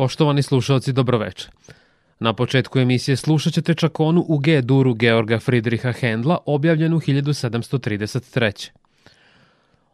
Poštovani 0.00 0.42
slušalci, 0.42 0.92
dobroveče. 0.92 1.48
Na 2.20 2.32
početku 2.32 2.78
emisije 2.78 3.16
slušat 3.16 3.52
ćete 3.52 3.74
čakonu 3.74 4.24
u 4.28 4.38
G 4.38 4.62
duru 4.62 4.94
Georga 4.94 5.38
Friedricha 5.38 5.92
Hendla, 5.92 6.38
objavljenu 6.46 7.00
1733. 7.00 8.70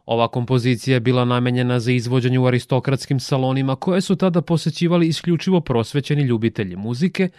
Ova 0.05 0.27
kompozicija 0.27 0.93
je 0.93 0.99
bila 0.99 1.25
namenjena 1.25 1.79
za 1.79 1.91
izvođenje 1.91 2.39
u 2.39 2.45
aristokratskim 2.45 3.19
salonima 3.19 3.75
koje 3.75 4.01
su 4.01 4.15
tada 4.15 4.41
posećivali 4.41 5.07
isključivo 5.07 5.61
prosvećeni 5.61 6.21
ljubitelji 6.21 6.75
muzike, 6.75 7.29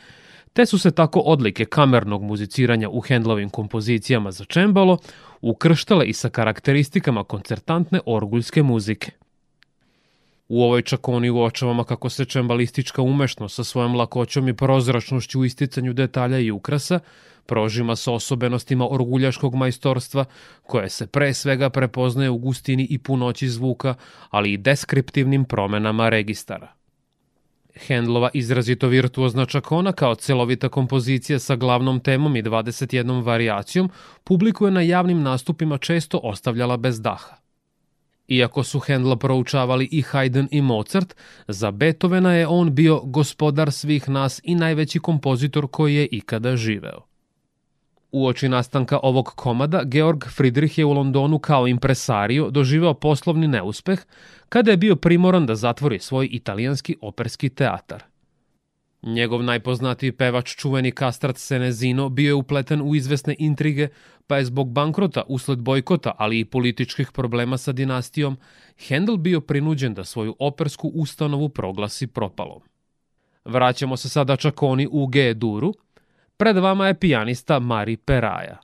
te 0.53 0.67
su 0.67 0.79
se 0.79 0.91
tako 0.91 1.21
odlike 1.21 1.65
kamernog 1.65 2.23
muziciranja 2.23 2.89
u 2.89 3.01
Hendlovim 3.01 3.49
kompozicijama 3.51 4.33
za 4.33 4.45
čembalo 4.45 4.99
ukrštale 5.41 6.07
i 6.07 6.13
sa 6.13 6.29
karakteristikama 6.29 7.25
koncertantne 7.25 8.01
orguljske 8.07 8.63
muzike. 8.63 9.11
U 10.49 10.63
ovoj 10.63 10.83
čakoni 10.83 11.31
uočavamo 11.31 11.85
kako 11.85 12.09
se 12.09 12.25
čembalistička 12.25 13.03
umešnost 13.03 13.55
sa 13.55 13.65
svojom 13.65 13.97
lakoćom 13.97 14.49
i 14.49 14.57
prozračnošću 14.57 15.41
u 15.41 15.45
isticanju 15.45 15.93
detalja 15.93 16.39
i 16.39 16.51
ukrasa 16.51 17.01
prožima 17.49 17.97
sa 17.97 18.13
osobenostima 18.13 18.87
orguljaškog 18.91 19.55
majstorstva, 19.55 20.25
koje 20.63 20.89
se 20.89 21.07
pre 21.07 21.35
svega 21.35 21.71
prepoznaje 21.71 22.31
u 22.31 22.39
gustini 22.39 22.87
i 22.91 22.99
punoći 22.99 23.49
zvuka, 23.49 23.95
ali 24.31 24.53
i 24.53 24.57
deskriptivnim 24.57 25.45
promenama 25.45 26.09
registara. 26.09 26.73
Hendlova 27.87 28.31
izrazito 28.35 28.89
virtuozna 28.89 29.47
čakona 29.47 29.93
kao 29.93 30.15
celovita 30.15 30.69
kompozicija 30.69 31.39
sa 31.39 31.57
glavnom 31.57 32.01
temom 32.01 32.37
i 32.37 32.43
21 32.43 33.25
variacijom 33.25 33.91
publiku 34.25 34.67
je 34.67 34.71
na 34.71 34.81
javnim 34.81 35.23
nastupima 35.23 35.79
često 35.79 36.21
ostavljala 36.23 36.77
bez 36.77 37.01
daha. 37.01 37.38
Iako 38.29 38.63
su 38.63 38.79
Hendla 38.79 39.17
proučavali 39.17 39.89
i 39.93 40.03
Haydn 40.03 40.49
i 40.51 40.63
Mozart, 40.63 41.15
za 41.49 41.71
Beethovena 41.71 42.35
je 42.35 42.47
on 42.47 42.75
bio 42.75 43.01
gospodar 43.05 43.73
svih 43.73 44.09
nas 44.09 44.41
i 44.45 44.55
najveći 44.55 44.99
kompozitor 44.99 45.69
koji 45.71 45.95
je 45.95 46.07
ikada 46.07 46.57
živeo. 46.57 47.01
U 48.13 48.27
oči 48.27 48.49
nastanka 48.49 49.01
ovog 49.03 49.27
komada, 49.27 49.85
Georg 49.85 50.25
Friedrich 50.29 50.79
je 50.79 50.85
u 50.85 50.93
Londonu 50.93 51.39
kao 51.39 51.67
impresario 51.69 52.51
doživeo 52.51 52.95
poslovni 52.95 53.49
neuspeh 53.49 54.01
kada 54.49 54.71
je 54.71 54.77
bio 54.77 54.97
primoran 54.97 55.47
da 55.47 55.55
zatvori 55.55 55.99
svoj 55.99 56.29
italijanski 56.33 56.97
operski 57.01 57.49
teatar– 57.49 58.03
Njegov 59.09 59.43
najpoznatiji 59.43 60.13
pevač, 60.13 60.57
čuveni 60.57 60.91
kastrat 60.93 61.37
Senezino, 61.37 62.09
bio 62.09 62.29
je 62.29 62.35
upleten 62.35 62.83
u 62.83 62.95
izvesne 62.95 63.35
intrige, 63.39 63.89
pa 64.27 64.37
je 64.37 64.45
zbog 64.45 64.73
bankrota 64.73 65.23
usled 65.29 65.59
bojkota, 65.59 66.13
ali 66.19 66.41
i 66.41 66.45
političkih 66.45 67.13
problema 67.13 67.59
sa 67.59 67.73
dinastijom, 67.73 68.37
Handel 68.89 69.17
bio 69.17 69.41
prinuđen 69.41 69.95
da 69.95 70.05
svoju 70.05 70.37
opersku 70.39 70.89
ustanovu 70.89 71.49
proglasi 71.49 72.07
propalom. 72.07 72.61
Vraćamo 73.45 73.97
se 73.97 74.09
sada 74.09 74.37
čakoni 74.37 74.89
u 74.91 75.07
G 75.07 75.35
duru. 75.35 75.75
Pred 76.37 76.57
vama 76.57 76.87
je 76.87 76.99
pijanista 76.99 77.59
Mari 77.59 77.97
Peraja. 77.97 78.59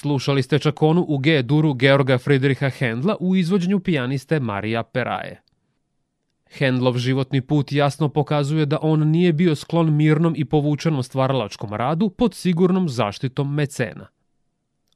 Slušali 0.00 0.42
ste 0.42 0.58
čakonu 0.58 1.04
u 1.08 1.18
G 1.18 1.42
duru 1.42 1.74
Georga 1.74 2.18
Friedricha 2.18 2.68
Hendla 2.68 3.16
u 3.20 3.36
izvođenju 3.36 3.80
pijaniste 3.80 4.40
Marija 4.40 4.82
Peraje. 4.82 5.42
Hendlov 6.50 6.98
životni 6.98 7.40
put 7.40 7.72
jasno 7.72 8.08
pokazuje 8.08 8.66
da 8.66 8.78
on 8.82 9.08
nije 9.08 9.32
bio 9.32 9.54
sklon 9.54 9.96
mirnom 9.96 10.34
i 10.36 10.44
povučenom 10.44 11.02
stvaralačkom 11.02 11.74
radu 11.74 12.08
pod 12.08 12.34
sigurnom 12.34 12.88
zaštitom 12.88 13.54
mecena. 13.54 14.06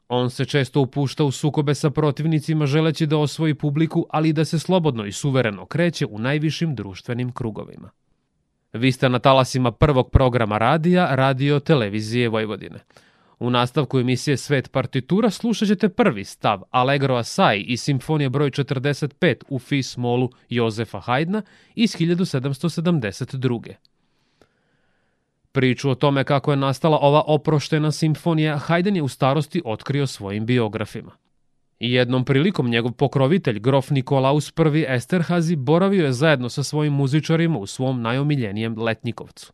On 0.08 0.30
se 0.30 0.44
često 0.44 0.80
upušta 0.80 1.24
u 1.24 1.30
sukobe 1.30 1.74
sa 1.74 1.90
protivnicima 1.90 2.66
želeći 2.66 3.06
da 3.06 3.18
osvoji 3.18 3.54
publiku, 3.54 4.06
ali 4.10 4.32
da 4.32 4.44
se 4.44 4.58
slobodno 4.58 5.06
i 5.06 5.12
suvereno 5.12 5.66
kreće 5.66 6.06
u 6.06 6.18
najvišim 6.18 6.74
društvenim 6.74 7.32
krugovima. 7.32 7.90
Vi 8.72 8.92
ste 8.92 9.08
na 9.08 9.18
talasima 9.18 9.72
prvog 9.72 10.10
programa 10.10 10.58
radija 10.58 11.14
Radio 11.14 11.60
Televizije 11.60 12.28
Vojvodine– 12.28 12.80
U 13.44 13.50
nastavku 13.50 13.98
emisije 13.98 14.36
Svet 14.36 14.72
partitura 14.72 15.30
slušat 15.30 15.68
ćete 15.68 15.88
prvi 15.88 16.24
stav 16.24 16.62
Allegro 16.70 17.14
Assai 17.14 17.60
i 17.60 17.76
simfonija 17.76 18.28
broj 18.28 18.50
45 18.50 19.34
u 19.48 19.58
Fis 19.58 19.96
molu 19.96 20.30
Jozefa 20.48 21.00
Haydna 21.00 21.42
iz 21.74 21.96
1772. 21.96 23.74
Priču 25.52 25.90
o 25.90 25.94
tome 25.94 26.24
kako 26.24 26.50
je 26.50 26.56
nastala 26.56 26.98
ova 27.00 27.22
oproštena 27.26 27.92
simfonija 27.92 28.60
Haydn 28.68 28.96
je 28.96 29.02
u 29.02 29.08
starosti 29.08 29.62
otkrio 29.64 30.06
svojim 30.06 30.46
biografima. 30.46 31.12
Jednom 31.78 32.24
prilikom 32.24 32.70
njegov 32.70 32.92
pokrovitelj, 32.92 33.58
grof 33.58 33.90
Nikolaus 33.90 34.52
I 34.74 34.84
Esterhazi, 34.88 35.56
boravio 35.56 36.04
je 36.04 36.12
zajedno 36.12 36.48
sa 36.48 36.62
svojim 36.62 36.92
muzičarima 36.92 37.58
u 37.58 37.66
svom 37.66 38.02
najomiljenijem 38.02 38.78
Letnjikovcu. 38.78 39.52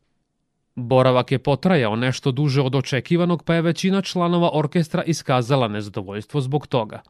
Boravak 0.81 1.33
je 1.33 1.39
potrajao 1.39 1.97
nešto 1.97 2.33
duže 2.33 2.63
od 2.63 2.75
očekivanog, 2.75 3.43
pa 3.43 3.55
je 3.55 3.63
većina 3.63 4.03
članova 4.03 4.51
orkestra 4.53 5.03
iskazala 5.03 5.69
nezadovoljstvo 5.69 6.41
zbog 6.41 6.67
toga. 6.67 7.01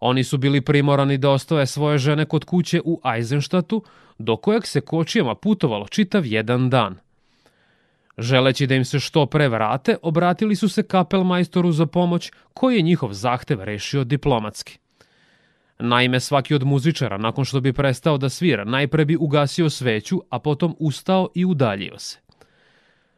Oni 0.00 0.24
su 0.24 0.38
bili 0.38 0.60
primorani 0.60 1.18
da 1.18 1.30
ostave 1.30 1.66
svoje 1.66 1.98
žene 1.98 2.24
kod 2.24 2.44
kuće 2.44 2.80
u 2.84 3.00
Eisenštatu, 3.16 3.82
do 4.18 4.36
kojeg 4.36 4.66
se 4.66 4.80
kočijama 4.80 5.34
putovalo 5.34 5.88
čitav 5.88 6.26
jedan 6.26 6.70
dan. 6.70 6.96
Želeći 8.18 8.66
da 8.66 8.74
im 8.74 8.84
se 8.84 9.00
što 9.00 9.26
pre 9.26 9.48
vrate, 9.48 9.96
obratili 10.02 10.56
su 10.56 10.68
se 10.68 10.82
kapelmajstoru 10.82 11.72
za 11.72 11.86
pomoć, 11.86 12.30
koji 12.54 12.76
je 12.76 12.82
njihov 12.82 13.12
zahtev 13.12 13.60
rešio 13.64 14.04
diplomatski. 14.04 14.78
Naime, 15.78 16.20
svaki 16.20 16.54
od 16.54 16.64
muzičara, 16.64 17.18
nakon 17.18 17.44
što 17.44 17.60
bi 17.60 17.72
prestao 17.72 18.18
da 18.18 18.28
svira, 18.28 18.64
najpre 18.64 19.04
bi 19.04 19.16
ugasio 19.16 19.70
sveću, 19.70 20.22
a 20.30 20.38
potom 20.38 20.76
ustao 20.78 21.28
i 21.34 21.44
udaljio 21.44 21.98
se. 21.98 22.21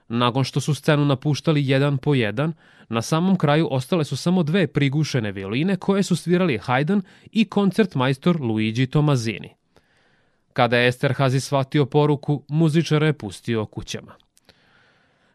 Nakon 0.08 0.44
što 0.44 0.60
su 0.60 0.74
scenu 0.74 1.04
napuštali 1.04 1.68
jedan 1.68 1.98
po 1.98 2.14
jedan, 2.14 2.52
na 2.88 3.02
samom 3.02 3.36
kraju 3.36 3.68
ostale 3.70 4.04
su 4.04 4.16
samo 4.16 4.42
dve 4.42 4.66
prigušene 4.66 5.32
violine 5.32 5.76
koje 5.76 6.02
su 6.02 6.16
svirali 6.16 6.58
Haydn 6.58 7.00
i 7.32 7.44
koncertmajstor 7.44 8.40
Luigi 8.40 8.86
Tomazini. 8.86 9.54
Kada 10.52 10.78
je 10.78 10.92
Esterhazy 10.92 11.40
shvatio 11.40 11.86
poruku, 11.86 12.44
muzičara 12.48 13.06
je 13.06 13.12
pustio 13.12 13.66
kućama. 13.66 14.12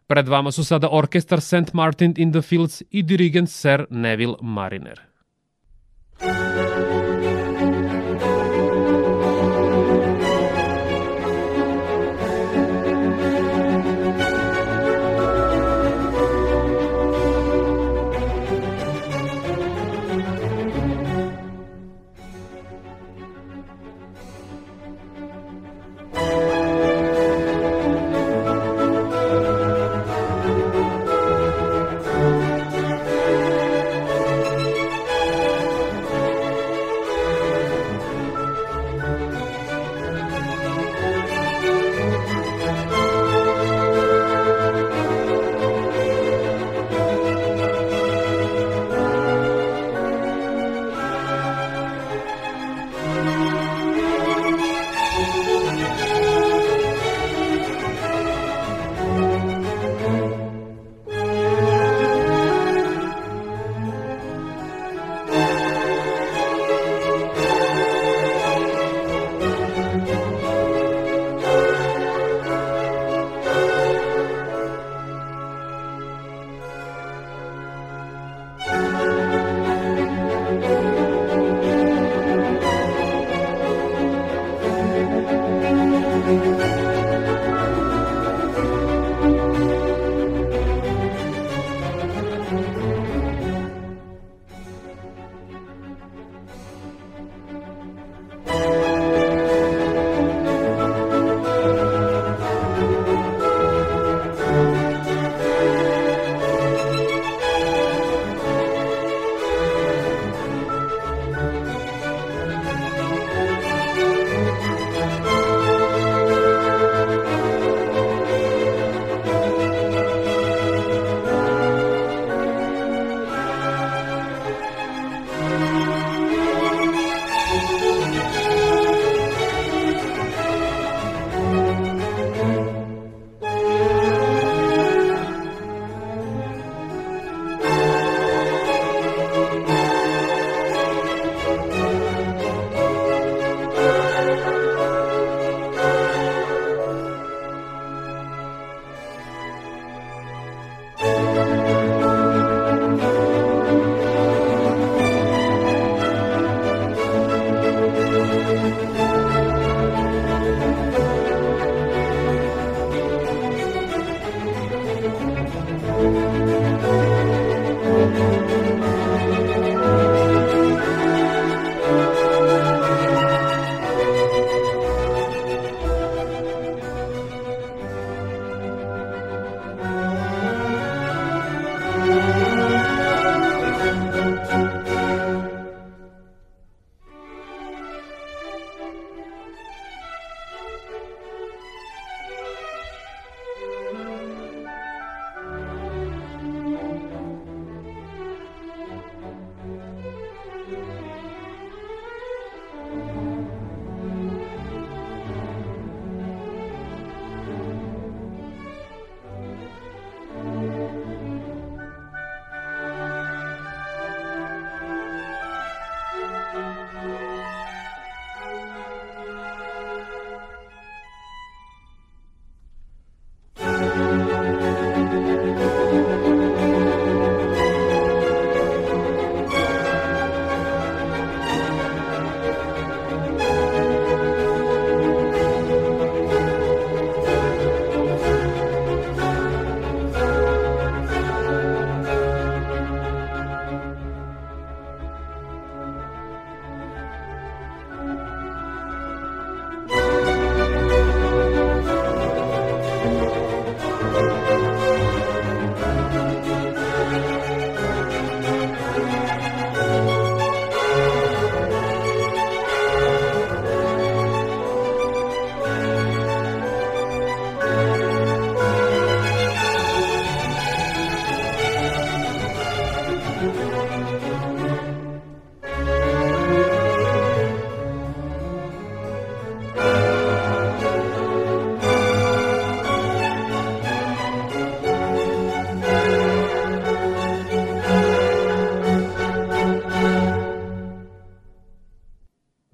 Pred 0.06 0.28
vama 0.28 0.50
su 0.52 0.64
sada 0.64 0.88
orkestar 0.90 1.40
St. 1.40 1.72
Martin 1.72 2.14
in 2.16 2.32
the 2.32 2.42
Fields 2.42 2.82
i 2.90 3.02
dirigent 3.02 3.50
Sir 3.50 3.84
Neville 3.90 4.34
Mariner. 4.40 5.09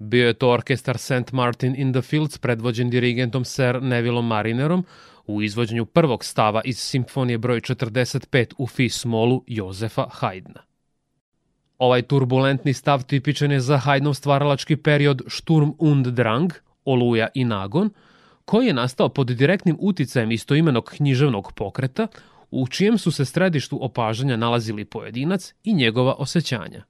Bio 0.07 0.27
je 0.27 0.33
to 0.33 0.49
orkestar 0.49 0.97
St. 0.97 1.31
Martin 1.31 1.75
in 1.77 1.93
the 1.93 2.01
Fields 2.01 2.37
predvođen 2.37 2.89
dirigentom 2.89 3.45
Sir 3.45 3.81
Nevilleom 3.81 4.27
Marinerom 4.27 4.85
u 5.25 5.41
izvođenju 5.41 5.85
prvog 5.85 6.25
stava 6.25 6.61
iz 6.65 6.79
simfonije 6.79 7.37
broj 7.37 7.61
45 7.61 8.53
u 8.57 8.67
fi 8.67 8.89
smolu 8.89 9.43
Jozefa 9.47 10.05
Haydna. 10.21 10.59
Ovaj 11.77 12.01
turbulentni 12.01 12.73
stav 12.73 13.03
tipičan 13.03 13.51
je 13.51 13.59
za 13.59 13.81
Haydnov 13.85 14.13
stvaralački 14.13 14.75
period 14.75 15.21
Sturm 15.27 15.69
und 15.79 16.07
Drang, 16.07 16.53
Oluja 16.85 17.27
i 17.33 17.45
Nagon, 17.45 17.89
koji 18.45 18.67
je 18.67 18.73
nastao 18.73 19.09
pod 19.09 19.27
direktnim 19.27 19.77
uticajem 19.79 20.31
istoimenog 20.31 20.85
književnog 20.85 21.51
pokreta, 21.55 22.07
u 22.51 22.67
čijem 22.67 22.97
su 22.97 23.11
se 23.11 23.25
središtu 23.25 23.85
opažanja 23.85 24.37
nalazili 24.37 24.85
pojedinac 24.85 25.53
i 25.63 25.73
njegova 25.73 26.15
osjećanja. 26.17 26.83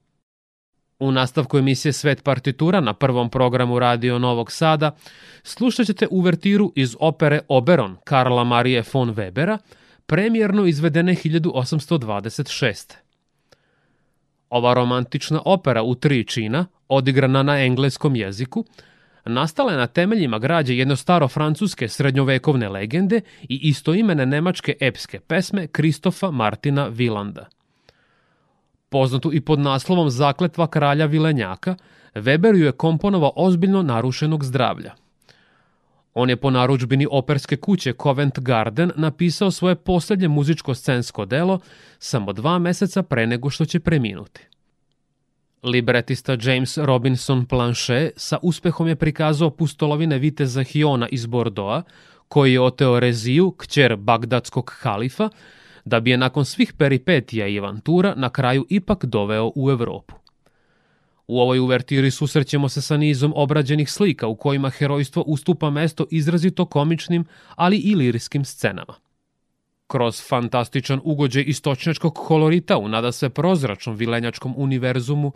U 1.00 1.10
nastavku 1.10 1.58
emisije 1.58 1.92
Svet 1.92 2.22
partitura 2.22 2.80
na 2.80 2.94
prvom 2.94 3.30
programu 3.30 3.78
Radio 3.78 4.18
Novog 4.18 4.52
Sada 4.52 4.96
slušat 5.42 5.86
ćete 5.86 6.06
uvertiru 6.10 6.72
iz 6.76 6.96
opere 7.00 7.40
Oberon 7.48 7.96
Karla 8.04 8.44
Marije 8.44 8.84
von 8.92 9.14
Webera, 9.14 9.58
premijerno 10.06 10.66
izvedene 10.66 11.14
1826. 11.14 12.94
Ova 14.50 14.74
romantična 14.74 15.42
opera 15.44 15.82
u 15.82 15.94
tri 15.94 16.24
čina, 16.24 16.66
odigrana 16.88 17.42
na 17.42 17.64
engleskom 17.64 18.16
jeziku, 18.16 18.64
nastala 19.24 19.72
je 19.72 19.78
na 19.78 19.86
temeljima 19.86 20.38
građe 20.38 20.76
jedno 20.76 20.96
staro 20.96 21.28
francuske 21.28 21.88
srednjovekovne 21.88 22.68
legende 22.68 23.20
i 23.42 23.60
istoimene 23.62 24.26
nemačke 24.26 24.76
epske 24.80 25.20
pesme 25.20 25.66
Kristofa 25.66 26.30
Martina 26.30 26.86
Vilanda. 26.86 27.57
Poznatu 28.88 29.32
i 29.32 29.40
pod 29.40 29.58
naslovom 29.58 30.10
Zakletva 30.10 30.66
kralja 30.66 31.06
Vilenjaka, 31.06 31.76
Weber 32.14 32.56
ju 32.56 32.64
je 32.64 32.72
komponovao 32.72 33.32
ozbiljno 33.36 33.82
narušenog 33.82 34.44
zdravlja. 34.44 34.94
On 36.14 36.30
je 36.30 36.36
po 36.36 36.50
naručbini 36.50 37.06
operske 37.10 37.56
kuće 37.56 37.92
Covent 38.02 38.38
Garden 38.38 38.90
napisao 38.96 39.50
svoje 39.50 39.74
posljednje 39.74 40.28
muzičko-scensko 40.28 41.24
delo 41.24 41.60
samo 41.98 42.32
dva 42.32 42.58
meseca 42.58 43.02
pre 43.02 43.26
nego 43.26 43.50
što 43.50 43.64
će 43.64 43.80
preminuti. 43.80 44.40
Libretista 45.62 46.36
James 46.42 46.78
Robinson 46.78 47.46
Planchet 47.46 48.12
sa 48.16 48.38
uspehom 48.42 48.88
je 48.88 48.96
prikazao 48.96 49.50
pustolovine 49.50 50.18
viteza 50.18 50.62
Hiona 50.62 51.08
iz 51.08 51.26
Bordoa, 51.26 51.82
koji 52.28 52.52
je 52.52 52.60
oteo 52.60 53.00
Reziju, 53.00 53.50
kćer 53.50 53.96
bagdatskog 53.96 54.72
halifa, 54.80 55.28
da 55.84 56.00
bi 56.00 56.10
je 56.10 56.16
nakon 56.16 56.44
svih 56.44 56.72
peripetija 56.72 57.46
i 57.46 57.58
avantura 57.58 58.14
na 58.16 58.30
kraju 58.30 58.66
ipak 58.68 59.04
doveo 59.04 59.52
u 59.54 59.70
Evropu. 59.70 60.14
U 61.28 61.40
ovoj 61.40 61.58
uvertiri 61.58 62.10
susrećemo 62.10 62.68
se 62.68 62.82
sa 62.82 62.96
nizom 62.96 63.32
obrađenih 63.36 63.90
slika 63.90 64.26
u 64.26 64.36
kojima 64.36 64.70
herojstvo 64.70 65.22
ustupa 65.22 65.70
mesto 65.70 66.06
izrazito 66.10 66.64
komičnim, 66.64 67.24
ali 67.56 67.76
i 67.76 67.94
lirijskim 67.94 68.44
scenama. 68.44 68.94
Kroz 69.86 70.22
fantastičan 70.28 71.00
ugođaj 71.04 71.44
istočnjačkog 71.46 72.14
kolorita 72.14 72.78
u 72.78 72.88
nada 72.88 73.12
se 73.12 73.28
prozračnom 73.28 73.96
vilenjačkom 73.96 74.54
univerzumu 74.56 75.32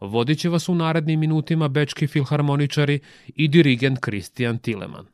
vodit 0.00 0.38
će 0.38 0.48
vas 0.48 0.68
u 0.68 0.74
narednim 0.74 1.20
minutima 1.20 1.68
bečki 1.68 2.06
filharmoničari 2.06 3.00
i 3.26 3.48
dirigent 3.48 3.98
Kristijan 3.98 4.58
Tileman. 4.58 5.06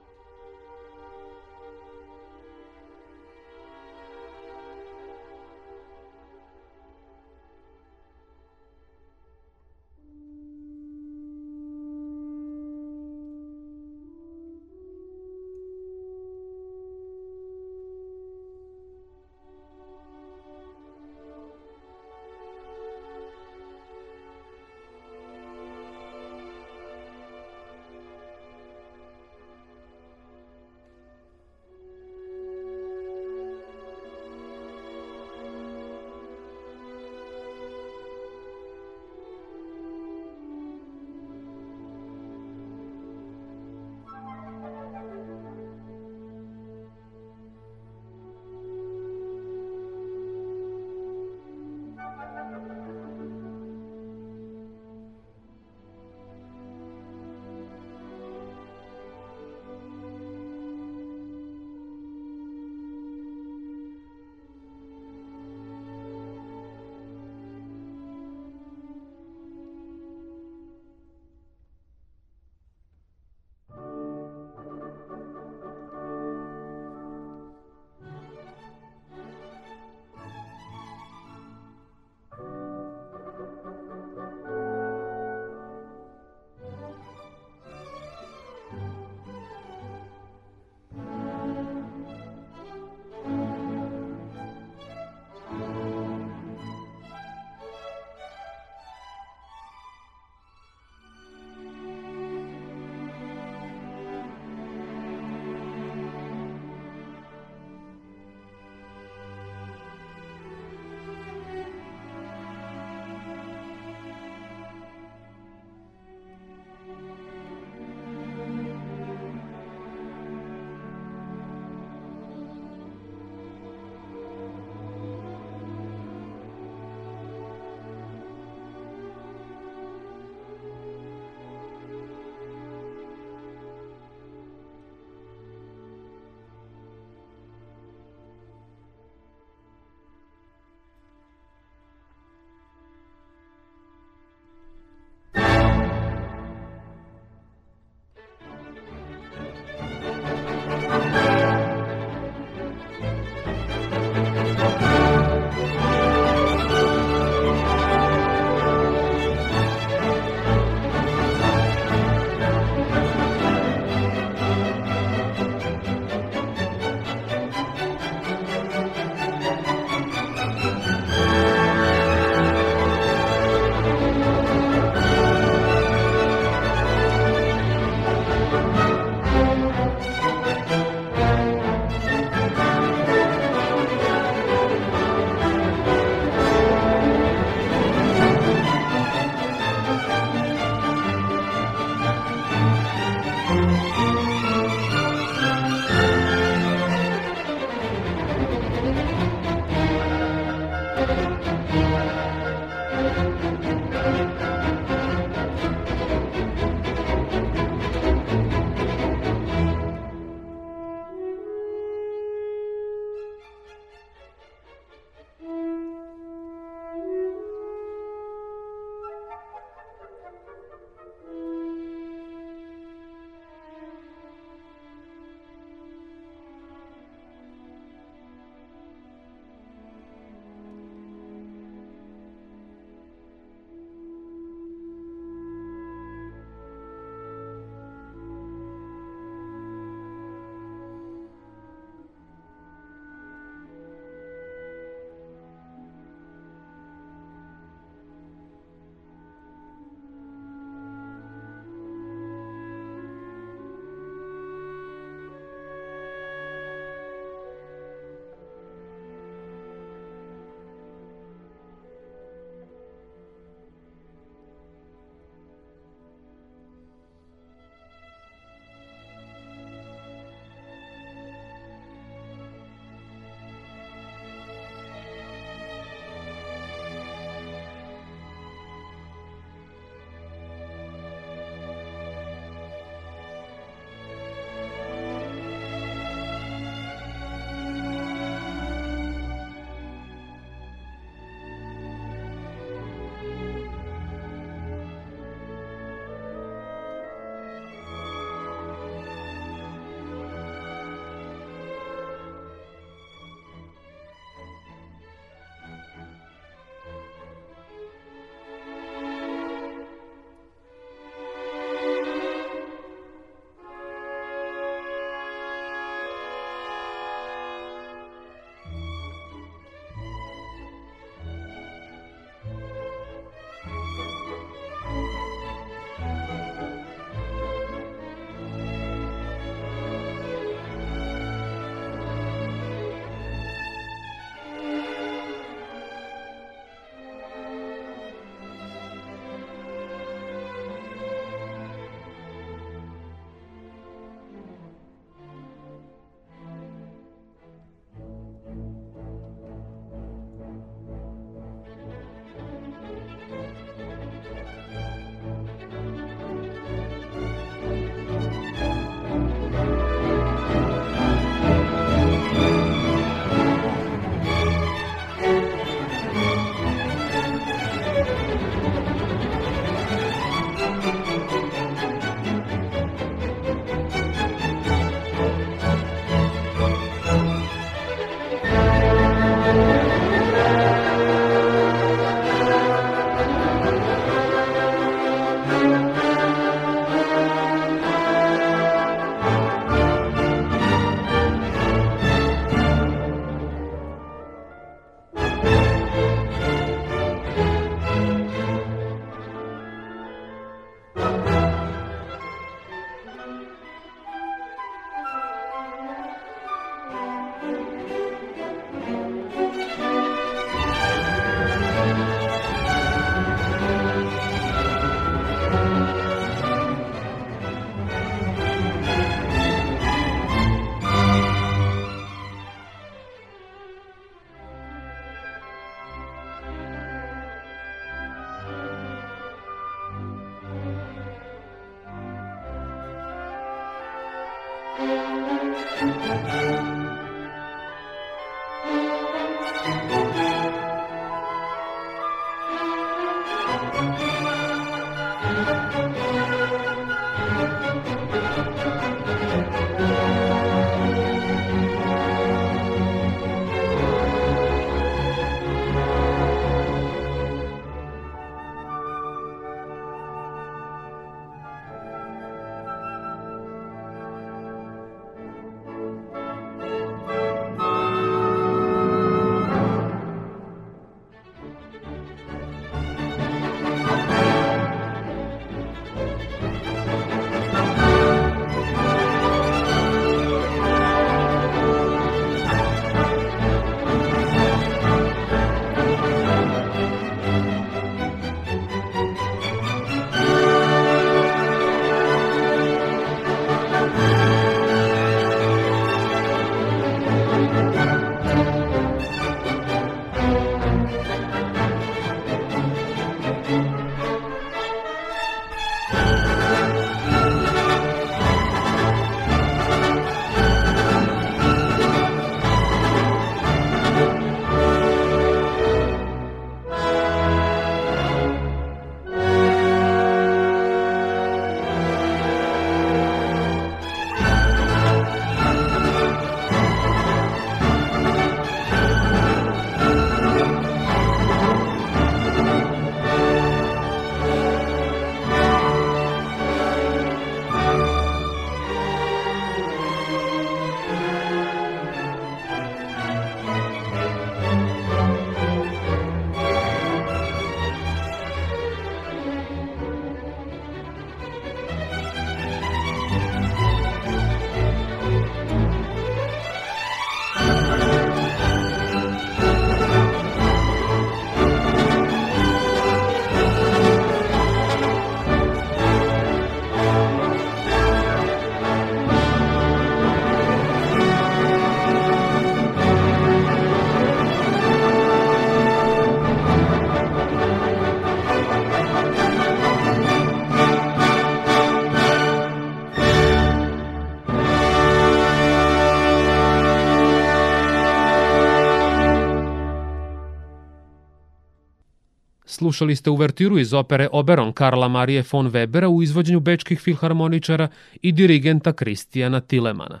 Slušali 592.62 592.96
ste 592.96 593.10
uvertiru 593.10 593.58
iz 593.58 593.74
opere 593.74 594.08
Oberon 594.12 594.52
Karla 594.52 594.88
Marije 594.88 595.24
von 595.32 595.50
Webera 595.50 595.86
u 595.86 596.02
izvođenju 596.02 596.40
bečkih 596.40 596.80
filharmoničara 596.80 597.68
i 598.02 598.12
dirigenta 598.12 598.72
Kristijana 598.72 599.40
Tilemana. 599.40 600.00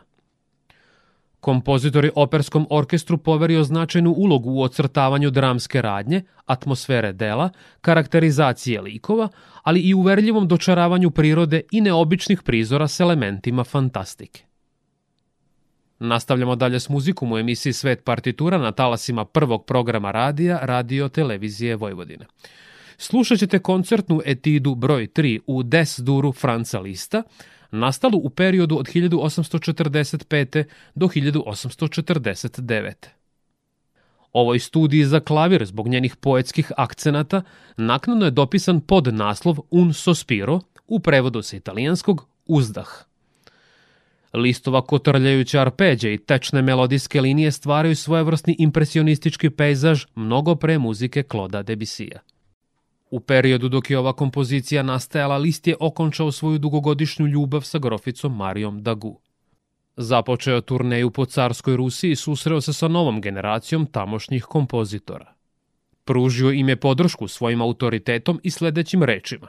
Kompozitor 1.40 2.04
je 2.04 2.12
operskom 2.14 2.66
orkestru 2.70 3.18
poverio 3.18 3.64
značajnu 3.64 4.14
ulogu 4.16 4.50
u 4.50 4.62
ocrtavanju 4.62 5.30
dramske 5.30 5.82
radnje, 5.82 6.22
atmosfere 6.46 7.12
dela, 7.12 7.50
karakterizacije 7.80 8.80
likova, 8.80 9.28
ali 9.62 9.80
i 9.80 9.94
uverljivom 9.94 10.48
dočaravanju 10.48 11.10
prirode 11.10 11.62
i 11.70 11.80
neobičnih 11.80 12.42
prizora 12.42 12.88
s 12.88 13.00
elementima 13.00 13.64
fantastike. 13.64 14.51
Nastavljamo 16.04 16.56
dalje 16.56 16.80
s 16.80 16.88
muzikom 16.88 17.32
u 17.32 17.38
emisiji 17.38 17.72
Svet 17.72 18.04
partitura 18.04 18.58
na 18.58 18.72
talasima 18.72 19.24
prvog 19.24 19.64
programa 19.66 20.10
radija 20.10 20.58
Radio 20.62 21.08
Televizije 21.08 21.76
Vojvodine. 21.76 22.26
Slušat 22.96 23.38
ćete 23.38 23.58
koncertnu 23.58 24.20
etidu 24.24 24.74
broj 24.74 25.06
3 25.06 25.40
u 25.46 25.62
Des 25.62 25.98
duru 25.98 26.32
Franca 26.32 26.80
Lista, 26.80 27.22
nastalu 27.70 28.18
u 28.18 28.30
periodu 28.30 28.78
od 28.78 28.86
1845. 28.86 30.64
do 30.94 31.06
1849. 31.06 32.92
Ovoj 34.32 34.58
studiji 34.58 35.04
za 35.04 35.20
klavir 35.20 35.64
zbog 35.64 35.88
njenih 35.88 36.16
poetskih 36.16 36.72
akcenata 36.76 37.42
naknadno 37.76 38.24
je 38.24 38.30
dopisan 38.30 38.80
pod 38.80 39.14
naslov 39.14 39.58
Un 39.70 39.94
sospiro, 39.94 40.60
u 40.86 41.00
prevodu 41.00 41.42
sa 41.42 41.56
italijanskog 41.56 42.26
uzdah– 42.46 42.88
Listova 44.34 44.82
kotrljajuća 44.82 45.60
arpeđe 45.60 46.14
i 46.14 46.18
tečne 46.18 46.62
melodijske 46.62 47.20
linije 47.20 47.52
stvaraju 47.52 47.96
svojevrsni 47.96 48.56
impresionistički 48.58 49.50
pejzaž 49.50 50.04
mnogo 50.14 50.54
pre 50.54 50.78
muzike 50.78 51.22
Kloda 51.22 51.62
Debisija. 51.62 52.20
U 53.10 53.20
periodu 53.20 53.68
dok 53.68 53.90
je 53.90 53.98
ova 53.98 54.12
kompozicija 54.12 54.82
nastajala, 54.82 55.36
List 55.36 55.66
je 55.66 55.76
okončao 55.80 56.32
svoju 56.32 56.58
dugogodišnju 56.58 57.26
ljubav 57.26 57.60
sa 57.60 57.78
groficom 57.78 58.36
Marijom 58.36 58.82
Dagu. 58.82 59.20
Započeo 59.96 60.60
turneju 60.60 61.10
po 61.10 61.24
carskoj 61.24 61.76
Rusiji 61.76 62.10
i 62.10 62.16
susreo 62.16 62.60
se 62.60 62.72
sa 62.72 62.88
novom 62.88 63.20
generacijom 63.20 63.86
tamošnjih 63.86 64.44
kompozitora. 64.44 65.34
Pružio 66.04 66.50
im 66.50 66.68
je 66.68 66.76
podršku 66.76 67.28
svojim 67.28 67.62
autoritetom 67.62 68.40
i 68.42 68.50
sledećim 68.50 69.02
rečima. 69.02 69.48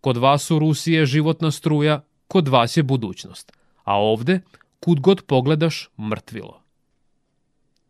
Kod 0.00 0.16
vas 0.16 0.50
u 0.50 0.58
Rusiji 0.58 0.94
je 0.94 1.06
životna 1.06 1.50
struja, 1.50 2.00
kod 2.28 2.48
vas 2.48 2.76
je 2.76 2.82
budućnost– 2.82 3.52
a 3.90 3.98
ovde, 3.98 4.40
kud 4.80 5.00
god 5.00 5.22
pogledaš, 5.26 5.88
mrtvilo. 5.98 6.60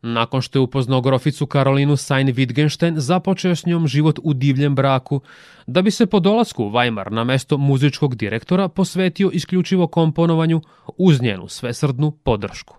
Nakon 0.01 0.41
što 0.41 0.59
je 0.59 0.63
upoznao 0.63 1.01
groficu 1.01 1.45
Karolinu 1.45 1.97
Sain 1.97 2.27
Wittgenstein, 2.27 2.97
započeo 2.97 3.55
s 3.55 3.65
njom 3.65 3.87
život 3.87 4.19
u 4.23 4.33
divljem 4.33 4.75
braku, 4.75 5.21
da 5.67 5.81
bi 5.81 5.91
se 5.91 6.05
po 6.05 6.19
dolasku 6.19 6.65
u 6.65 6.71
Weimar 6.71 7.11
na 7.11 7.23
mesto 7.23 7.57
muzičkog 7.57 8.15
direktora 8.15 8.67
posvetio 8.67 9.29
isključivo 9.33 9.87
komponovanju 9.87 10.61
uz 10.97 11.21
njenu 11.21 11.47
svesrdnu 11.47 12.11
podršku. 12.11 12.75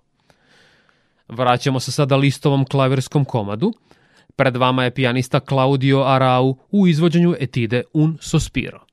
Vraćamo 1.29 1.81
se 1.81 1.93
sada 1.93 2.17
listovom 2.17 2.65
klavirskom 2.65 3.25
komadu. 3.25 3.73
Pred 4.37 4.57
vama 4.57 4.85
je 4.85 4.95
pijanista 4.95 5.41
Claudio 5.41 6.03
Arau 6.03 6.57
u 6.71 6.87
izvođenju 6.87 7.35
etide 7.41 7.83
Un 7.93 8.19
Sospiro. 8.21 8.92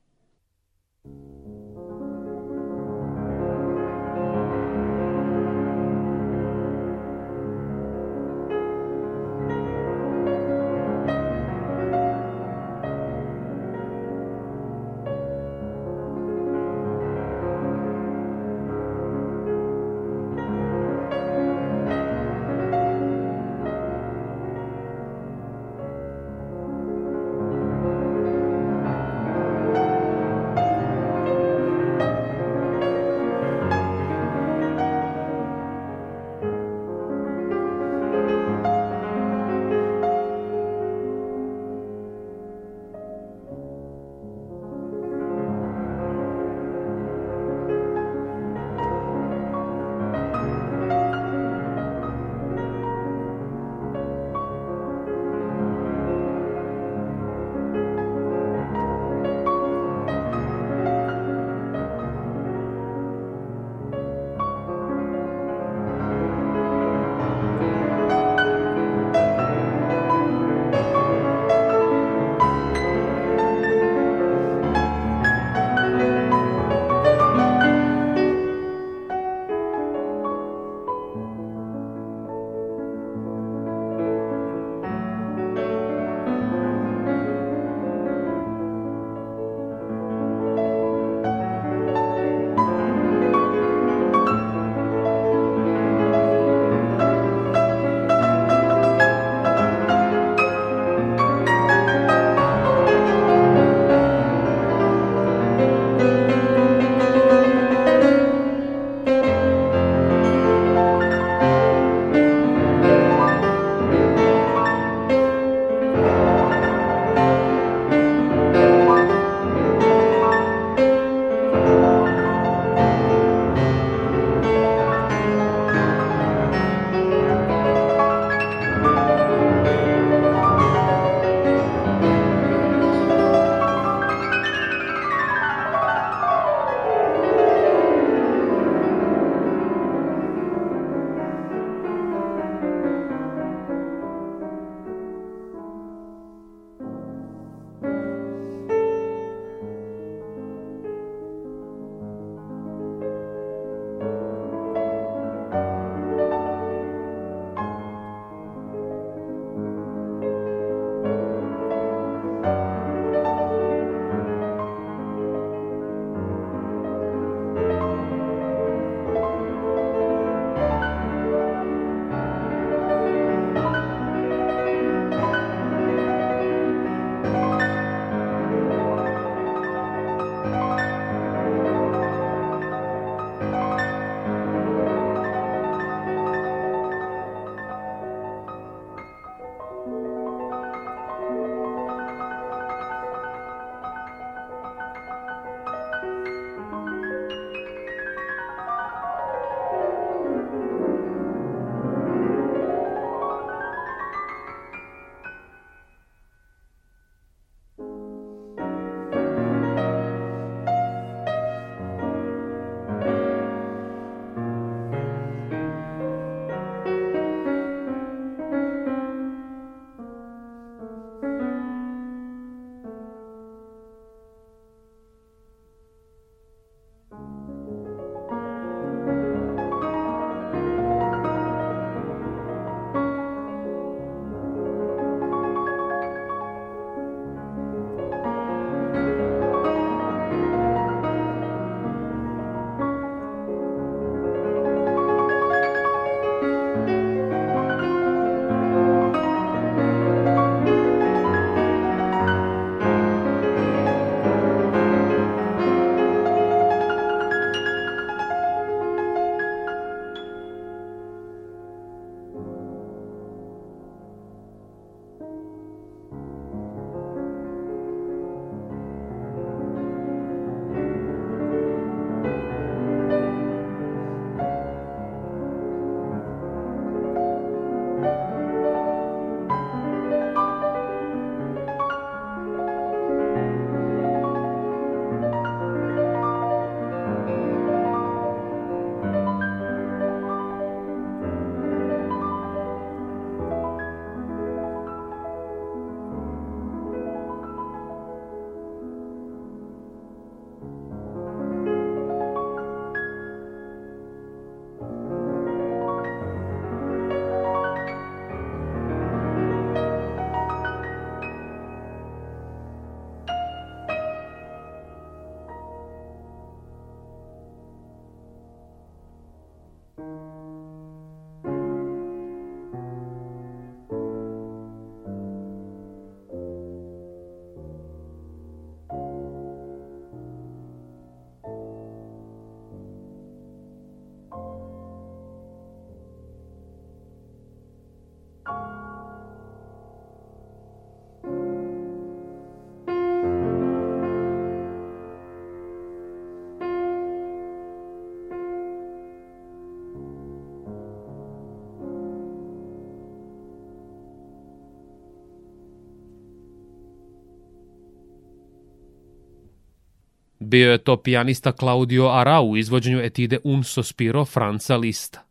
Bio 360.50 360.72
je 360.72 360.78
to 360.78 360.96
pijanista 360.96 361.52
Claudio 361.52 362.08
Arau 362.08 362.50
u 362.50 362.56
izvođenju 362.56 363.00
etide 363.00 363.38
Un 363.44 363.64
Sospiro 363.64 364.24
Franca 364.24 364.76
Lista. 364.76 365.22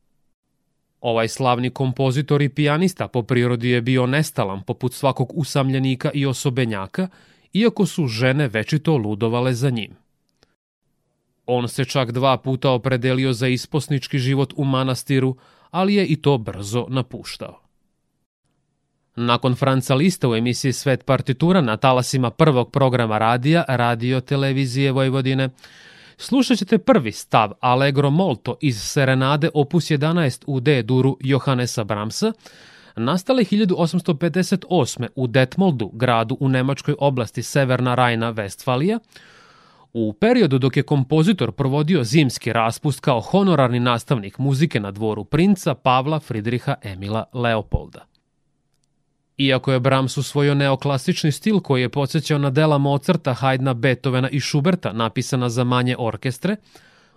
Ovaj 1.01 1.27
slavni 1.27 1.69
kompozitor 1.69 2.41
i 2.41 2.49
pijanista 2.49 3.07
po 3.07 3.23
prirodi 3.23 3.69
je 3.69 3.81
bio 3.81 4.05
nestalan 4.05 4.63
poput 4.63 4.93
svakog 4.93 5.31
usamljenika 5.35 6.11
i 6.13 6.25
osobenjaka, 6.25 7.07
iako 7.53 7.85
su 7.85 8.07
žene 8.07 8.47
večito 8.47 8.97
ludovale 8.97 9.53
za 9.53 9.69
njim. 9.69 9.91
On 11.45 11.67
se 11.67 11.85
čak 11.85 12.11
dva 12.11 12.37
puta 12.37 12.71
opredelio 12.71 13.33
za 13.33 13.47
isposnički 13.47 14.19
život 14.19 14.53
u 14.55 14.63
manastiru, 14.63 15.35
ali 15.71 15.95
je 15.95 16.05
i 16.05 16.15
to 16.15 16.37
brzo 16.37 16.85
napuštao. 16.89 17.68
Nakon 19.21 19.55
Franca 19.55 19.95
Lista 19.95 20.29
u 20.29 20.35
emisiji 20.35 20.73
Svet 20.73 21.05
partitura 21.05 21.61
na 21.61 21.77
talasima 21.77 22.31
prvog 22.31 22.71
programa 22.71 23.17
radija, 23.17 23.65
radio 23.67 24.21
televizije 24.21 24.91
Vojvodine, 24.91 25.49
slušat 26.17 26.57
ćete 26.57 26.77
prvi 26.77 27.11
stav 27.11 27.51
Allegro 27.59 28.09
Molto 28.09 28.55
iz 28.61 28.81
Serenade 28.81 29.49
opus 29.53 29.91
11 29.91 30.43
u 30.47 30.59
D 30.59 30.83
duru 30.83 31.17
Johannesa 31.19 31.83
Bramsa, 31.83 32.33
nastale 32.95 33.43
1858. 33.43 35.07
u 35.15 35.27
Detmoldu, 35.27 35.91
gradu 35.93 36.37
u 36.39 36.49
nemačkoj 36.49 36.95
oblasti 36.99 37.43
Severna 37.43 37.95
Rajna, 37.95 38.29
Vestfalija, 38.29 38.99
U 39.93 40.13
periodu 40.13 40.57
dok 40.59 40.77
je 40.77 40.83
kompozitor 40.83 41.51
provodio 41.51 42.03
zimski 42.03 42.53
raspust 42.53 42.99
kao 42.99 43.21
honorarni 43.21 43.79
nastavnik 43.79 44.37
muzike 44.37 44.79
na 44.79 44.91
dvoru 44.91 45.23
princa 45.23 45.73
Pavla 45.73 46.19
Fridriha 46.19 46.75
Emila 46.83 47.23
Leopolda. 47.33 48.08
Iako 49.39 49.71
je 49.71 49.79
Brahms 49.79 50.17
usvojio 50.17 50.55
neoklasični 50.55 51.31
stil 51.31 51.59
koji 51.59 51.81
je 51.81 51.89
podsjećao 51.89 52.37
na 52.37 52.49
dela 52.49 52.77
Mozarta, 52.77 53.35
Haydna, 53.35 53.73
Beethovena 53.73 54.29
i 54.29 54.39
Schuberta 54.39 54.93
napisana 54.93 55.49
za 55.49 55.63
manje 55.63 55.95
orkestre, 55.99 56.55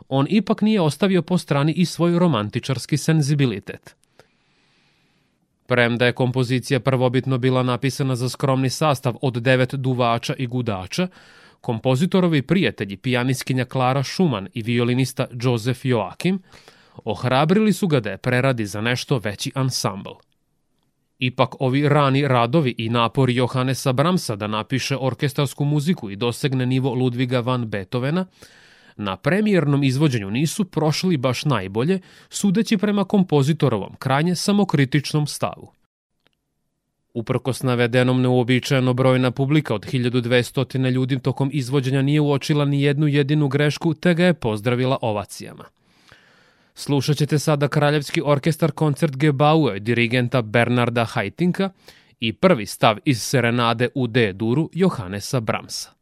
on 0.08 0.26
ipak 0.30 0.62
nije 0.62 0.80
ostavio 0.80 1.22
po 1.22 1.38
strani 1.38 1.72
i 1.72 1.84
svoj 1.84 2.18
romantičarski 2.18 2.96
senzibilitet. 2.96 3.96
Premda 5.66 6.06
je 6.06 6.12
kompozicija 6.12 6.80
prvobitno 6.80 7.38
bila 7.38 7.62
napisana 7.62 8.16
za 8.16 8.28
skromni 8.28 8.70
sastav 8.70 9.14
od 9.22 9.42
devet 9.42 9.74
duvača 9.74 10.34
i 10.38 10.46
gudača, 10.46 11.08
kompozitorovi 11.60 12.42
prijatelji, 12.42 12.96
pijaniskinja 12.96 13.64
Klara 13.64 14.02
Schumann 14.02 14.48
i 14.54 14.62
violinista 14.62 15.26
Joseph 15.42 15.80
Joachim, 15.84 16.42
ohrabrili 17.04 17.72
su 17.72 17.86
ga 17.86 18.00
da 18.00 18.10
je 18.10 18.16
preradi 18.18 18.66
za 18.66 18.80
nešto 18.80 19.18
veći 19.18 19.52
ansambl. 19.54 20.31
Ipak 21.22 21.60
ovi 21.60 21.88
rani 21.88 22.28
radovi 22.28 22.74
i 22.78 22.88
napori 22.88 23.34
Johannesa 23.34 23.92
Bramsa 23.92 24.36
da 24.36 24.46
napiše 24.46 24.96
orkestarsku 25.00 25.64
muziku 25.64 26.10
i 26.10 26.16
dosegne 26.16 26.66
nivo 26.66 26.94
Ludviga 26.94 27.40
van 27.40 27.66
Beethovena, 27.66 28.26
na 28.96 29.16
premijernom 29.16 29.84
izvođenju 29.84 30.30
nisu 30.30 30.64
prošli 30.64 31.16
baš 31.16 31.44
najbolje, 31.44 32.00
sudeći 32.30 32.78
prema 32.78 33.04
kompozitorovom 33.04 33.94
krajnje 33.98 34.34
samokritičnom 34.34 35.26
stavu. 35.26 35.72
Uprkos 37.14 37.62
navedenom 37.62 38.22
neuobičajeno 38.22 38.92
brojna 38.94 39.30
publika 39.30 39.74
od 39.74 39.86
1200 39.86 40.90
ljudi 40.90 41.18
tokom 41.18 41.50
izvođenja 41.52 42.02
nije 42.02 42.20
uočila 42.20 42.64
ni 42.64 42.82
jednu 42.82 43.06
jedinu 43.06 43.48
grešku, 43.48 43.94
te 43.94 44.14
ga 44.14 44.24
je 44.24 44.34
pozdravila 44.34 44.98
ovacijama. 45.02 45.64
Slušat 46.74 47.16
ćete 47.16 47.38
sada 47.38 47.68
Kraljevski 47.68 48.22
orkestar 48.24 48.70
koncert 48.70 49.16
Gebaue 49.16 49.78
dirigenta 49.78 50.42
Bernarda 50.42 51.04
Hajtinka 51.04 51.70
i 52.20 52.32
prvi 52.32 52.66
stav 52.66 52.98
iz 53.04 53.22
Serenade 53.22 53.88
u 53.94 54.06
D-duru 54.06 54.70
Johannesa 54.72 55.40
Bramsa. 55.40 56.01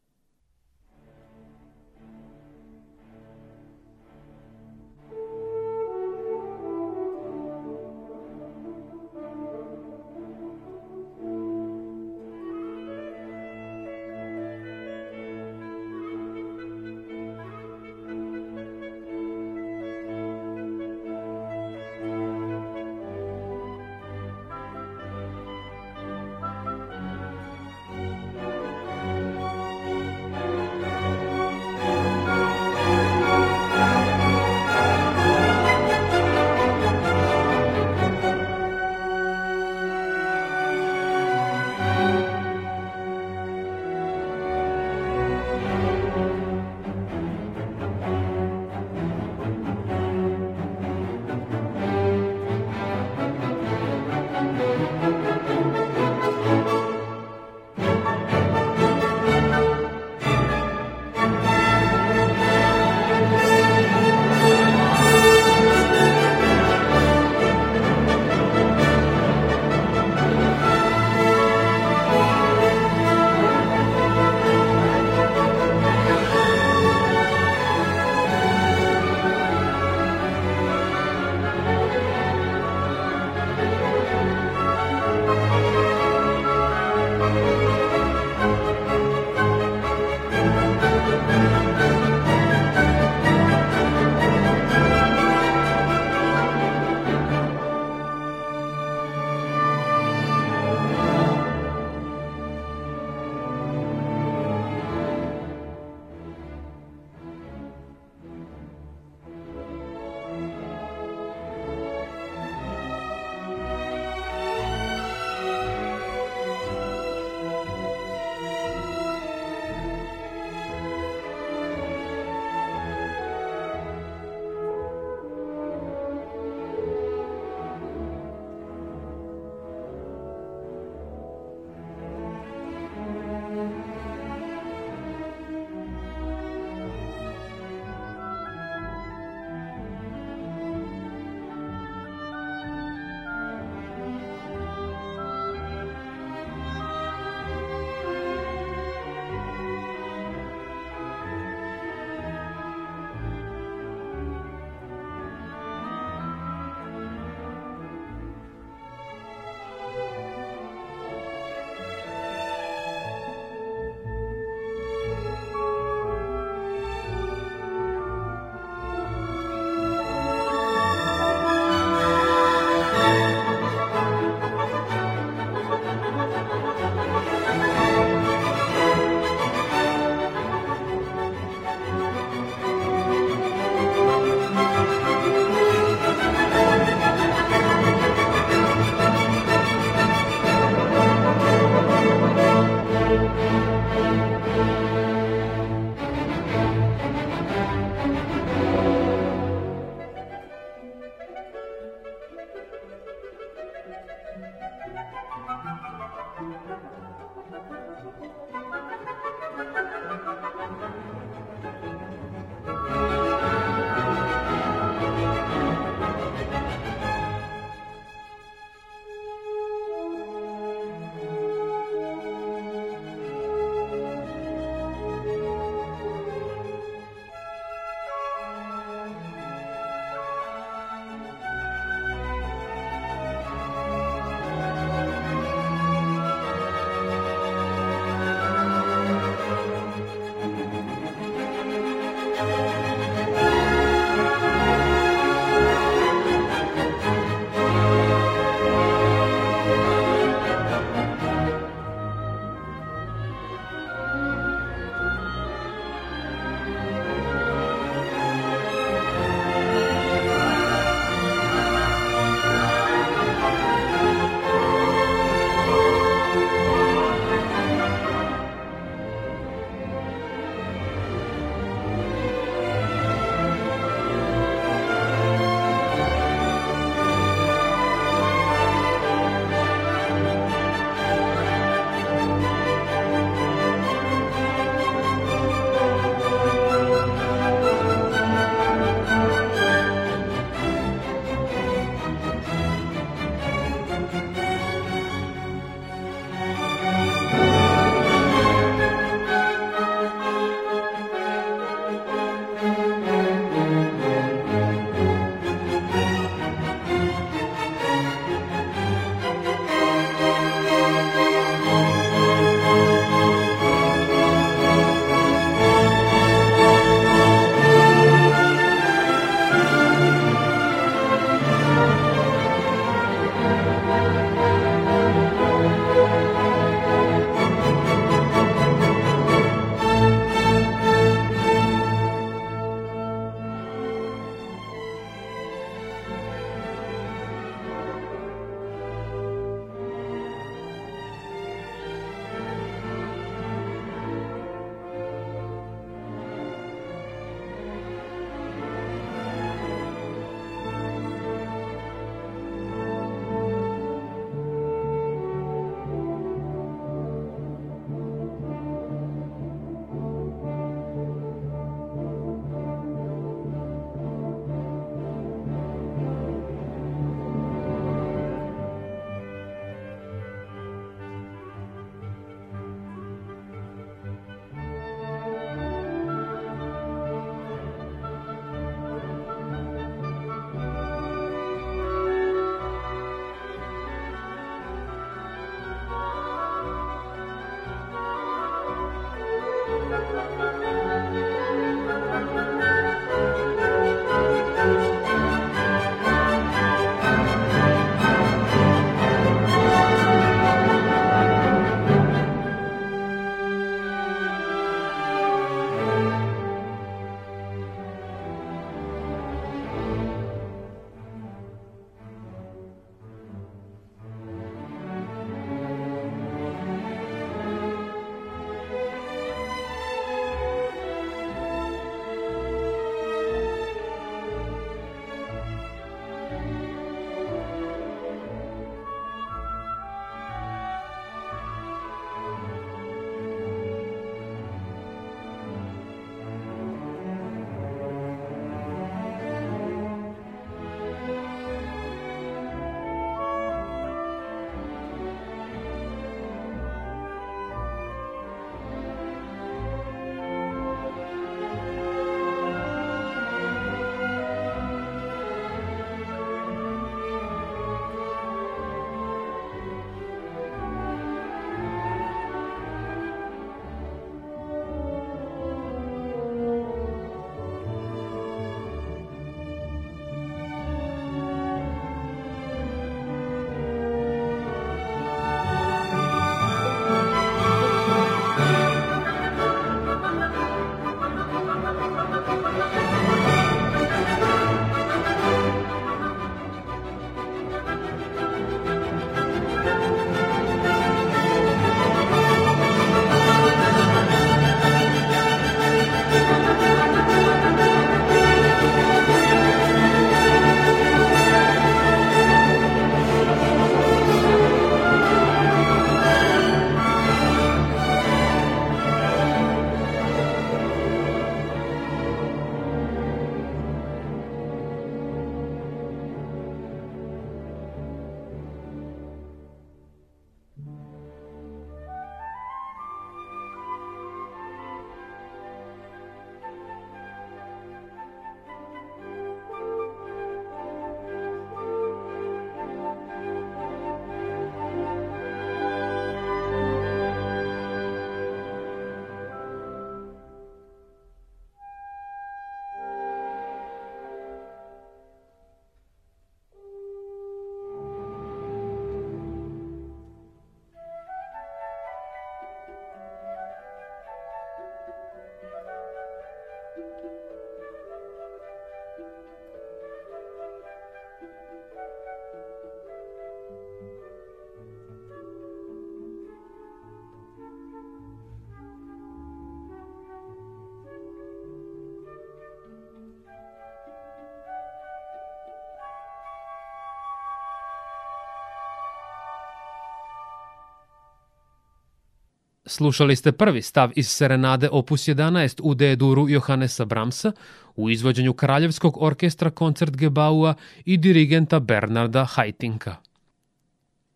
Slušali 582.67 583.17
ste 583.17 583.33
prvi 583.33 583.63
stav 583.63 583.91
iz 583.97 584.09
Serenade 584.09 584.69
opus 584.73 585.09
11 585.09 585.61
u 585.63 585.75
D-duru 585.75 586.29
Johannesa 586.29 586.85
Bramsa 586.85 587.33
u 587.77 587.91
izvođenju 587.91 588.33
Kraljevskog 588.33 589.03
orkestra 589.03 589.51
Koncertgebaua 589.51 590.55
i 590.85 590.97
dirigenta 590.97 591.61
Bernarda 591.61 592.25
Haitinka. 592.25 592.97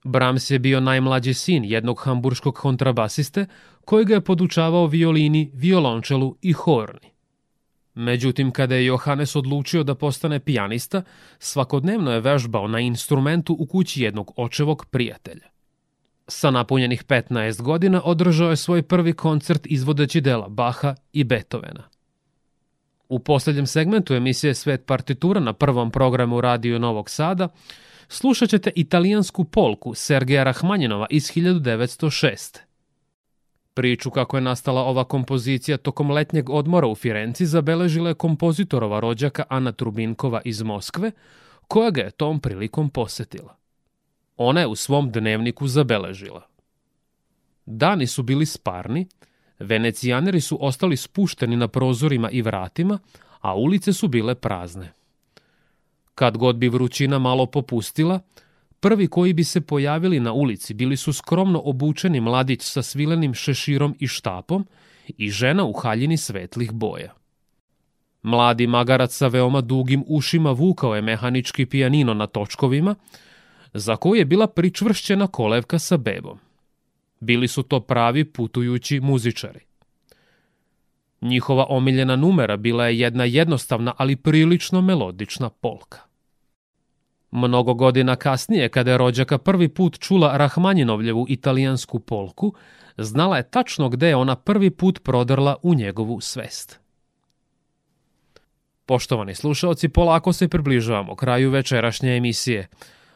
Brahms 0.04 0.50
je 0.50 0.58
bio 0.58 0.80
najmlađi 0.80 1.34
sin 1.34 1.64
jednog 1.64 2.00
hamburškog 2.04 2.54
kontrabasiste 2.54 3.46
koji 3.84 4.04
ga 4.04 4.14
je 4.14 4.20
podučavao 4.20 4.86
violini, 4.86 5.50
violončelu 5.54 6.36
i 6.42 6.52
horni. 6.52 7.14
Međutim, 7.94 8.50
kada 8.50 8.74
je 8.74 8.86
Johannes 8.86 9.36
odlučio 9.36 9.82
da 9.82 9.94
postane 9.94 10.40
pijanista, 10.40 11.02
svakodnevno 11.38 12.12
je 12.12 12.20
vežbao 12.20 12.68
na 12.68 12.80
instrumentu 12.80 13.56
u 13.58 13.66
kući 13.66 14.02
jednog 14.02 14.32
očevog 14.36 14.86
prijatelja. 14.90 15.53
Sa 16.28 16.50
napunjenih 16.50 17.04
15 17.04 17.62
godina 17.62 18.02
održao 18.04 18.50
je 18.50 18.56
svoj 18.56 18.82
prvi 18.82 19.12
koncert 19.12 19.66
izvodeći 19.66 20.20
dela 20.20 20.48
Baha 20.48 20.94
i 21.12 21.24
Beethovena. 21.24 21.82
U 23.08 23.18
poslednjem 23.18 23.66
segmentu 23.66 24.14
emisije 24.14 24.54
Svet 24.54 24.86
partitura 24.86 25.40
na 25.40 25.52
prvom 25.52 25.90
programu 25.90 26.40
Radio 26.40 26.78
Novog 26.78 27.10
Sada 27.10 27.48
slušat 28.08 28.48
ćete 28.48 28.70
italijansku 28.74 29.44
polku 29.44 29.94
Sergeja 29.94 30.44
Rahmanjinova 30.44 31.06
iz 31.10 31.32
1906. 31.32 32.58
Priču 33.74 34.10
kako 34.10 34.36
je 34.36 34.40
nastala 34.40 34.82
ova 34.82 35.04
kompozicija 35.04 35.76
tokom 35.76 36.10
letnjeg 36.10 36.50
odmora 36.50 36.86
u 36.86 36.94
Firenci 36.94 37.46
zabeležila 37.46 38.08
je 38.08 38.14
kompozitorova 38.14 39.00
rođaka 39.00 39.44
Ana 39.48 39.72
Trubinkova 39.72 40.40
iz 40.44 40.62
Moskve, 40.62 41.10
koja 41.68 41.90
ga 41.90 42.00
je 42.00 42.10
tom 42.10 42.40
prilikom 42.40 42.90
posetila. 42.90 43.56
Ona 44.36 44.60
je 44.60 44.66
u 44.66 44.74
svom 44.74 45.10
dnevniku 45.10 45.66
zabeležila. 45.66 46.42
Dani 47.66 48.06
su 48.06 48.22
bili 48.22 48.46
sparni, 48.46 49.06
venecijaneri 49.58 50.40
su 50.40 50.58
ostali 50.60 50.96
spušteni 50.96 51.56
na 51.56 51.68
prozorima 51.68 52.30
i 52.30 52.42
vratima, 52.42 52.98
a 53.40 53.54
ulice 53.54 53.92
su 53.92 54.08
bile 54.08 54.34
prazne. 54.34 54.92
Kad 56.14 56.36
god 56.36 56.56
bi 56.56 56.68
vrućina 56.68 57.18
malo 57.18 57.46
popustila, 57.46 58.20
prvi 58.80 59.08
koji 59.08 59.32
bi 59.32 59.44
se 59.44 59.60
pojavili 59.60 60.20
na 60.20 60.32
ulici 60.32 60.74
bili 60.74 60.96
su 60.96 61.12
skromno 61.12 61.62
obučeni 61.64 62.20
mladić 62.20 62.62
sa 62.62 62.82
svilenim 62.82 63.34
šeširom 63.34 63.96
i 63.98 64.06
štapom 64.06 64.66
i 65.08 65.30
žena 65.30 65.64
u 65.64 65.72
haljini 65.72 66.16
svetlih 66.16 66.72
boja. 66.72 67.14
Mladi 68.22 68.66
magarac 68.66 69.12
sa 69.12 69.26
veoma 69.26 69.60
dugim 69.60 70.04
ušima 70.06 70.50
vukao 70.50 70.96
je 70.96 71.02
mehanički 71.02 71.66
pijanino 71.66 72.14
na 72.14 72.26
točkovima, 72.26 72.94
za 73.74 73.96
koju 73.96 74.14
je 74.14 74.24
bila 74.24 74.46
pričvršćena 74.46 75.26
kolevka 75.26 75.78
sa 75.78 75.96
bebom. 75.96 76.38
Bili 77.20 77.48
su 77.48 77.62
to 77.62 77.80
pravi 77.80 78.24
putujući 78.24 79.00
muzičari. 79.00 79.60
Njihova 81.20 81.66
omiljena 81.68 82.16
numera 82.16 82.56
bila 82.56 82.86
je 82.86 82.98
jedna 82.98 83.24
jednostavna, 83.24 83.94
ali 83.96 84.16
prilično 84.16 84.80
melodična 84.80 85.50
polka. 85.50 85.98
Mnogo 87.30 87.74
godina 87.74 88.16
kasnije, 88.16 88.68
kada 88.68 88.90
je 88.90 88.98
rođaka 88.98 89.38
prvi 89.38 89.68
put 89.68 89.98
čula 89.98 90.36
Rahmanjinovljevu 90.36 91.26
italijansku 91.28 92.00
polku, 92.00 92.54
znala 92.96 93.36
je 93.36 93.50
tačno 93.50 93.88
gde 93.88 94.08
je 94.08 94.16
ona 94.16 94.36
prvi 94.36 94.70
put 94.70 95.02
prodrla 95.02 95.56
u 95.62 95.74
njegovu 95.74 96.20
svest. 96.20 96.80
Poštovani 98.86 99.34
slušalci, 99.34 99.88
polako 99.88 100.32
se 100.32 100.48
približavamo 100.48 101.16
kraju 101.16 101.50
večerašnje 101.50 102.16
emisije. 102.16 102.68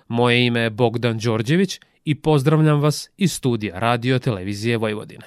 Moje 0.08 0.46
ime 0.46 0.60
je 0.60 0.70
Bogdan 0.70 1.18
Đorđević 1.18 1.80
i 2.04 2.14
pozdravljam 2.14 2.80
vas 2.80 3.10
iz 3.16 3.32
studija 3.32 3.78
Radio 3.78 4.18
Televizije 4.18 4.76
Vojvodine. 4.76 5.26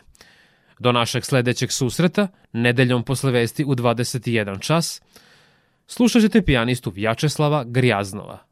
Do 0.80 0.92
našeg 0.92 1.26
sledećeg 1.26 1.72
susreta, 1.72 2.28
nedeljom 2.54 3.04
posle 3.04 3.32
vesti 3.32 3.66
u 3.66 3.76
21 3.76 4.60
čas, 4.60 5.02
slušat 5.88 6.22
ćete 6.22 6.42
pijanistu 6.42 6.90
Vjačeslava 6.90 7.64
Grjaznova– 7.64 8.46